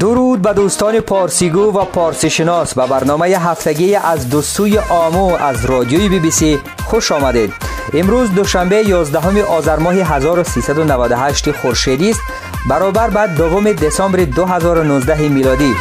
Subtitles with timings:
[0.00, 6.08] درود به دوستان پارسیگو و پارسی شناس به برنامه هفتگی از دوستوی آمو از رادیوی
[6.08, 7.52] بی بی سی خوش آمدید.
[7.94, 12.20] امروز دوشنبه 11 آذر ماه 1398 خورشیدی است.
[12.68, 15.74] برابر بعد دوم دسامبر 2019 میلادی.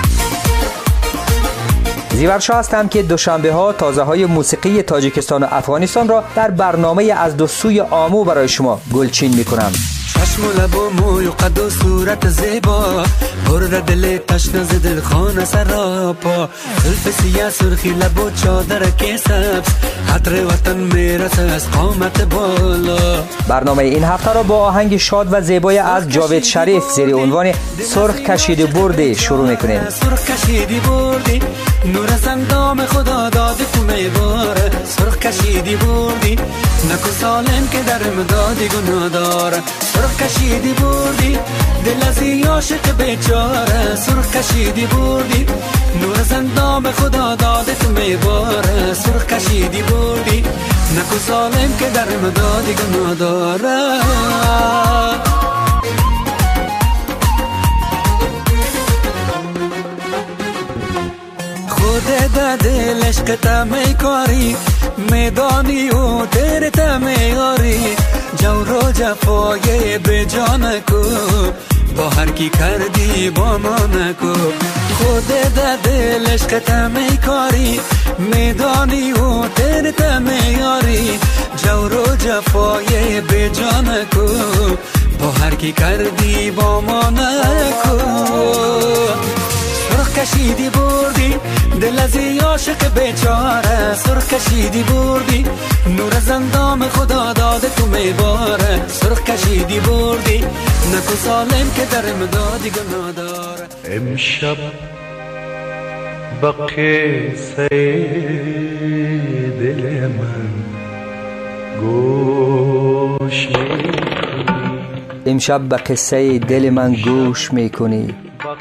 [2.11, 7.37] زیورشا هستم که دوشنبه ها تازه های موسیقی تاجیکستان و افغانستان را در برنامه از
[7.37, 9.71] دو سوی آمو برای شما گلچین می کنم
[10.15, 13.03] چشم و لب و موی و قد و صورت زیبا.
[13.45, 16.49] پر دل تشنه ز دل خانه سراپا.
[16.77, 19.67] خلف سیاه سرخی لب و چادر که سبز
[20.07, 23.23] حطر وطن میرس از قامت بالا.
[23.47, 27.51] برنامه این هفته را با آهنگ شاد و زیبای از جاوید شریف زیر عنوان
[27.93, 29.81] سرخ کشیده بردی شروع می‌کنیم.
[29.89, 31.41] سرخ کشیدی بردی.
[31.93, 36.35] نور از اندام خدا داده تو میباره سرخ کشیدی بردی.
[36.91, 39.57] نکو سالم که در امدادی گناه داره
[40.05, 41.37] سرخ کشیدی بردی
[41.85, 43.95] دل از این عاشق بیچاره.
[43.95, 45.45] سرخ کشیدی بردی
[46.01, 48.93] نور از اندام خدا داده تو میباره.
[48.93, 50.43] سرخ کشیدی بردی
[50.97, 53.99] نکو سالم که در امدادی گناه داره.
[61.69, 62.03] خود
[62.35, 64.55] ده دل عشق تمی کاری
[65.11, 67.95] میدانی و تیر جور و
[68.99, 71.03] جفای به جان کو.
[71.97, 74.33] با هر کی کردی با ما نکو.
[74.97, 77.79] خود ده دل عشق تمی کاری.
[78.19, 81.19] میدانی و تیر تمی آری
[81.63, 84.27] جور و جفای به جان کو.
[85.19, 87.97] با هر کی کردی با ما نکو.
[90.25, 91.35] کشیدی بردی؟
[91.81, 95.45] دل از عاشق بیچاره سرخ کشیدی بردی؟
[95.97, 98.87] نور از اندام خدا داده تو میباره.
[98.87, 100.37] سرخ کشیدی بردی؟
[100.93, 103.67] نکو سالم که در امدادی گناه داره.
[103.85, 104.57] امشب
[106.41, 107.67] با قصه
[109.59, 110.49] دل من
[111.81, 113.91] گوش می‌کنی.
[115.25, 118.15] امشب به قصه دل من گوش می‌کنی.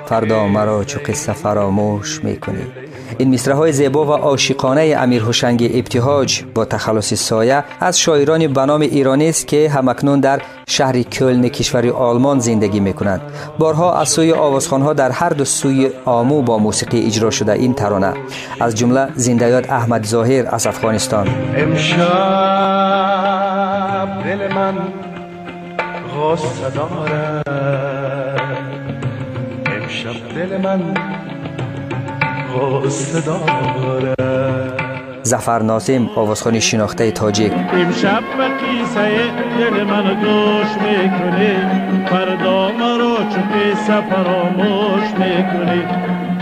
[0.07, 2.67] فردا مرا چو قصه فراموش می‌کنی.
[3.19, 8.67] این مصره های زیبا و عاشقانه امیر هوشنگ ابتهاج با تخلص سایه از شاعران به
[8.67, 13.21] نام ایرانی است که همکنون در شهر کلن کشور آلمان زندگی می‌کنند.
[13.59, 18.13] بارها از سوی آوازخوانها در هر دو سوی آمو با موسیقی اجرا شده این ترانه.
[18.61, 21.29] از جمله زندیات احمد ظاهر از افغانستان.
[21.57, 21.99] امشب
[24.25, 24.75] دل من
[26.17, 27.94] غصه دارد.
[30.35, 30.81] دل من
[35.23, 37.53] زفر ناسم آوازخوان شناخته تاجیک.
[37.53, 39.11] امشب به قیصه
[39.59, 41.57] دل من گوش می‌کنی.
[42.07, 45.83] فردا مرا چو قصه فراموش می‌کنی.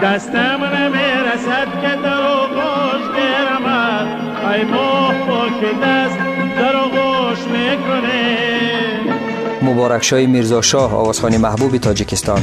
[0.03, 3.67] دستم نمی‌رسد که در آغوش گیرم
[4.53, 6.22] ای ماه با که دست
[9.73, 12.43] مبارک شای میرزا شاه آوازخوان محبوب تاجیکستان.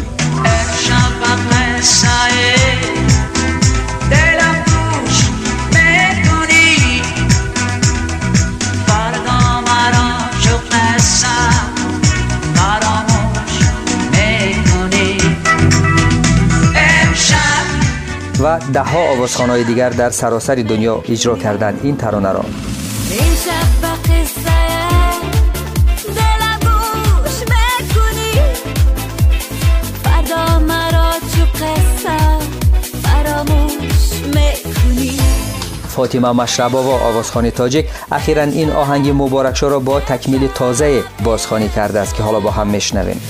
[18.40, 22.46] و ده ها آوازخوانهای دیگر در سراسر دنیا اجرا کردند این ترانه را.
[31.62, 32.18] قصه
[33.04, 35.20] فراموش می‌کنی.
[35.88, 41.70] فاطمه مشربا و آوازخوان تاجیک اخیرا این آهنگ مبارک شو را با تکمیل تازه بازخوانی
[41.70, 43.22] کرده است که حالا با هم میشنویم.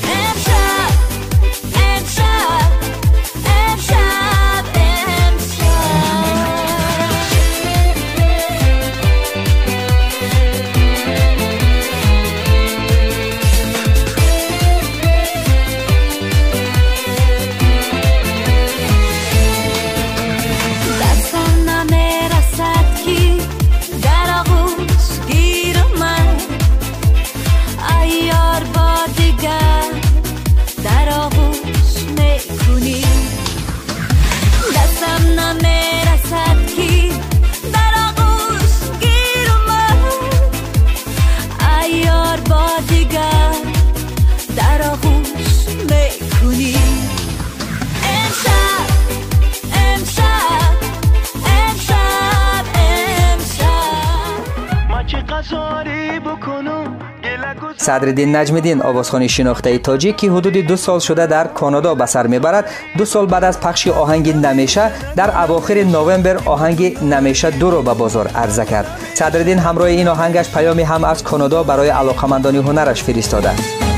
[57.78, 62.28] صدرالدین نجم دین آوازخانی شناخته تاجیک که حدود دو سال شده در کانادا به سر
[62.28, 62.70] می‌برد.
[62.98, 67.94] دو سال بعد از پخش آهنگ نمیشه در اواخر نوامبر آهنگ نمیشه دو را به
[67.94, 69.00] بازار عرضه کرد.
[69.14, 73.50] صدرالدین همراه این آهنگش پیامی هم از کانادا برای علاقمندان هنرش فرستاده.
[73.50, 73.89] است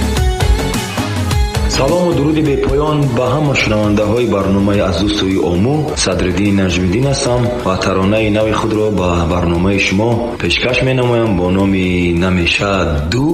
[1.82, 5.76] салому дуруди бепоён ба ҳама шунавандаҳои барномаи азу сӯи ому
[6.06, 10.10] садриддини наҷмиддин ҳастам ва таронаи нави худро ба барномаи шумо
[10.42, 11.88] пешкаш менамоям бо номи
[12.24, 13.28] намешад ду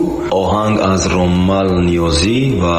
[0.44, 2.78] оҳанг аз роммал ниёзӣ ва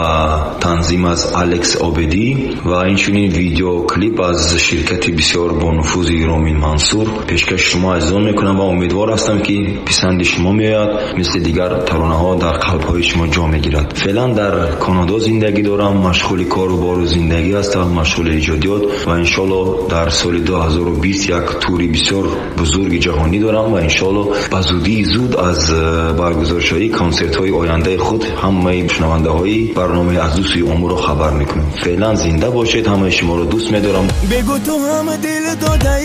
[0.65, 2.29] танзим аз алекс обедӣ
[2.71, 7.07] ва инчунин видеоклип аз ширкати бисёр бонуфузи ромин мансур.
[7.29, 9.57] Пешкаши шумо азизон мекунам ва умедвор ҳастам ки
[9.89, 13.89] писанди шумо меояд мисли дигар таронаҳо дар қалбҳои шумо ҷо мегирад.
[14.03, 14.55] Феълан дар
[14.85, 19.89] канодо зиндагӣ زندگی دارم مشغول کار و بار و زندگی هستم مشغول ایجادیات و انشالله
[19.89, 22.25] در سال 2020 یک توری بسیار
[22.59, 25.71] بزرگ جهانی دارم و انشالله به زودی زود از
[26.17, 31.71] برگزار های کنسرت های آینده خود همه شنونده های برنامه از دوستی امور خبر می‌کنم.
[31.85, 34.09] فعلا زنده باشید همه شما رو دوست میدارم.
[34.31, 36.03] بگو تو هم دل داده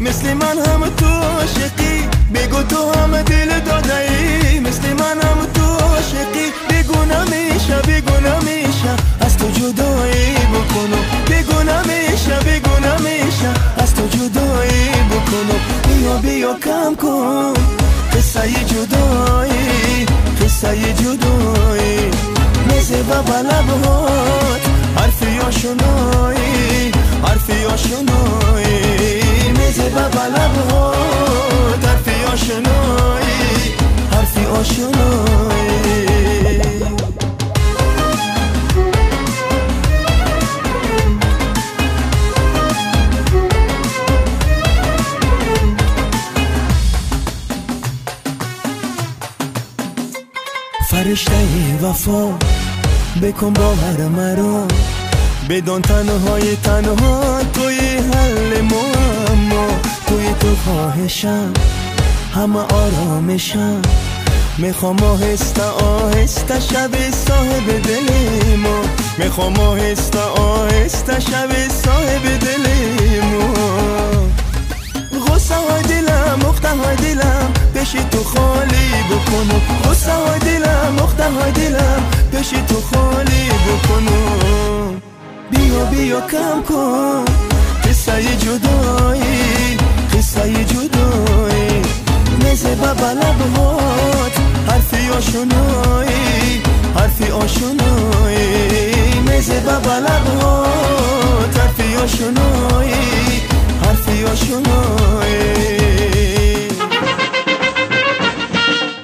[0.00, 2.08] مثل من هم تو عاشقی.
[2.34, 4.23] بگو تو هم دل داده
[16.22, 17.54] بیا کم کن.
[18.12, 20.06] قصه جدایی
[20.40, 22.10] قصه جدایی.
[22.68, 24.60] مزه و بود،
[24.96, 29.52] حرفی آشنایی حرفی آشنایی.
[29.52, 30.08] مزه و
[30.54, 33.74] بود، حرفی آشنایی
[34.12, 35.33] حرفی آشنایی.
[50.94, 51.32] فرشته
[51.82, 52.38] وفا.
[53.22, 54.66] بکن باور مرا.
[55.48, 59.66] بدان تنهای تنها توی حل معما
[60.06, 61.52] توی تو خواهشم.
[62.34, 63.82] همه آرامشم.
[64.58, 68.08] می‌خوام آهسته آهسته شب صاحب دل
[68.56, 68.80] ما.
[69.18, 72.66] می‌خوام آهسته آهسته شب صاحب دل
[73.20, 73.54] ما.
[75.26, 77.33] غصه های دلم مخته های دلم.
[77.84, 82.02] پیش تو خالی بکنم غصه های دلم مخته های دلم.
[82.32, 85.02] پیش تو خالی بکنم
[85.50, 87.24] بیا بیا کم کن.
[87.84, 89.76] قصه جدایی
[90.14, 91.82] قصه جدایی.
[92.44, 94.32] میزه بابا لبهات
[94.68, 96.62] حرفی آشنایی
[96.94, 99.20] حرفی آشنایی.
[99.28, 102.94] میزه بابا لبهات حرفی آشنایی
[103.82, 105.64] حرفی آشنایی.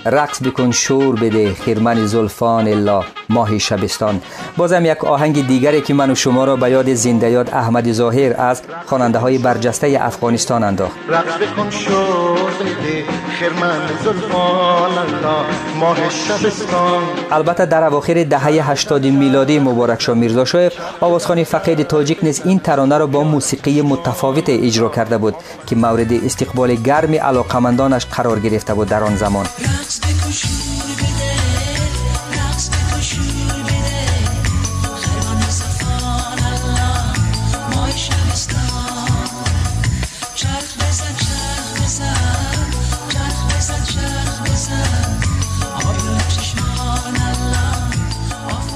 [0.07, 4.21] رقص بکن شور بده خیرمن زلفان الا ماه شبستان.
[4.57, 8.35] بازم یک آهنگ دیگری که من و شما را به یاد زنده یاد احمد ظاهر
[8.41, 10.97] از خواننده های برجسته افغانستان انداخت.
[11.09, 13.05] رقص بکن شور بده
[13.41, 15.45] خرمن زلفان الله
[15.81, 17.03] ماه شبستان.
[17.31, 22.59] البته در اواخر دهه 80 میلادی مبارک شاه میرزا شویف آوازخوان فقید تاجیک نیز این
[22.59, 25.35] ترانه را با موسیقی متفاوت اجرا کرده بود
[25.67, 29.47] که مورد استقبال گرم علاقمندانش قرار گرفته بود در آن زمان.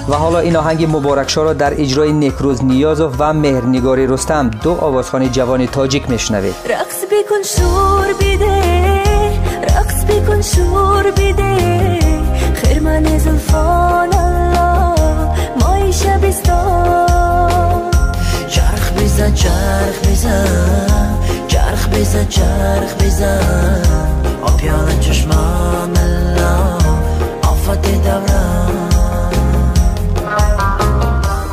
[0.08, 4.72] و حالا این آهنگ مبارک شاه را در اجرای نکروز نیازوف و مهرنگاری رستم دو
[4.72, 8.62] آوازخوان جوان تاجیک میشنوید رقص بکن شور بده
[9.62, 11.98] رقص بکن شور بده
[12.54, 14.94] خرمن زلفان الله
[15.60, 17.90] مای شبستان.
[18.48, 21.18] چرخ بزن چرخ بزن
[21.48, 23.82] چرخ بزن چرخ بزن.
[24.42, 26.76] آبیان چشمان الله
[27.42, 28.83] آفت دوران.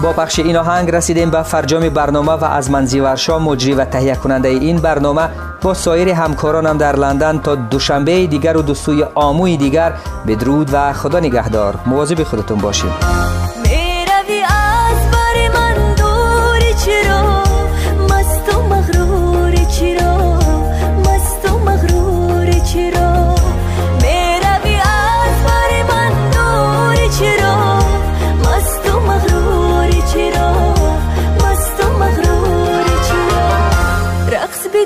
[0.01, 4.15] با پخش این آهنگ رسیدیم به فرجام برنامه و از منزی ورشا مجری و تهیه
[4.15, 5.29] کننده این برنامه
[5.61, 9.93] با سایر همکارانم در لندن تا دوشنبه دیگر و دوستوی آموی دیگر.
[10.27, 11.75] بدرود و خدا نگهدار.
[11.85, 12.91] مواظب خودتون باشید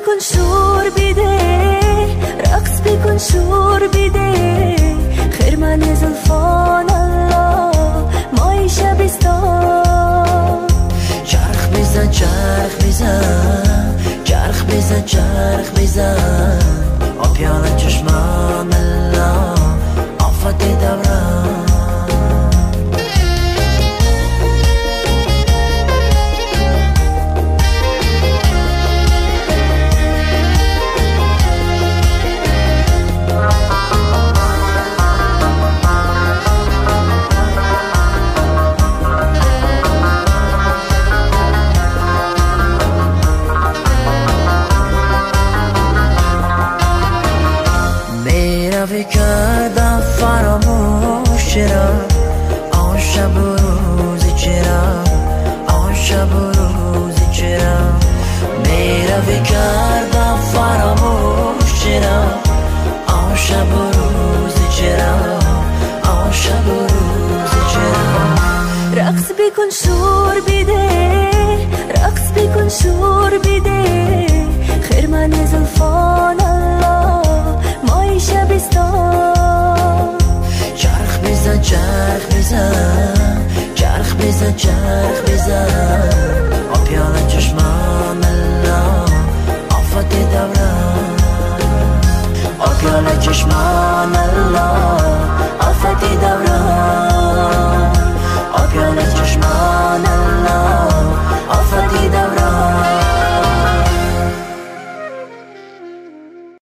[0.06, 1.40] بکن شور بده
[2.40, 4.76] رقص بکن شور بده
[5.32, 7.72] خرمن زلفان الله
[8.38, 10.68] مای شبستان.
[11.26, 16.60] چرخ بزن چرخ بزن چرخ بزن چرخ بزن.
[17.20, 18.45] آبیان چشمان
[69.56, 70.90] بکن شور بده
[71.90, 74.28] رقص بکن شور بده
[74.90, 77.22] خرمن زلفان الله
[77.84, 80.18] مای شبستان.
[80.76, 83.46] چرخ بزن چرخ بزن
[83.76, 86.54] چرخ بزن چرخ بزن.
[86.74, 89.04] آبیان چشمام الله
[89.70, 91.16] آفت دوران.
[92.60, 95.15] آبیان چشمام الله.